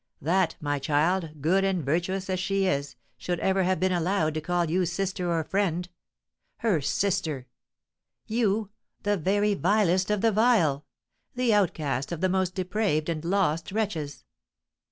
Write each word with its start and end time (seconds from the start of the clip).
That 0.19 0.55
my 0.59 0.79
child, 0.79 1.39
good 1.41 1.63
and 1.63 1.85
virtuous 1.85 2.27
as 2.27 2.39
she 2.39 2.65
is, 2.65 2.95
should 3.19 3.39
ever 3.39 3.61
have 3.61 3.79
been 3.79 3.91
allowed 3.91 4.33
to 4.33 4.41
call 4.41 4.65
you 4.67 4.83
sister 4.87 5.31
or 5.31 5.43
friend. 5.43 5.87
Her 6.57 6.81
sister! 6.81 7.45
You 8.25 8.71
the 9.03 9.15
very 9.17 9.53
vilest 9.53 10.09
of 10.09 10.21
the 10.21 10.31
vile! 10.31 10.87
the 11.35 11.53
outcast 11.53 12.11
of 12.11 12.19
the 12.19 12.29
most 12.29 12.55
depraved 12.55 13.09
and 13.09 13.23
lost 13.23 13.71
wretches! 13.71 14.23